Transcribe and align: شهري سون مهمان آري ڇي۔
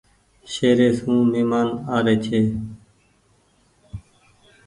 شهري 0.53 0.89
سون 0.99 1.17
مهمان 1.33 1.67
آري 1.97 2.15
ڇي۔ 2.25 2.41